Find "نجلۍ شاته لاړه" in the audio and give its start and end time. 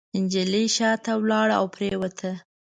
0.21-1.55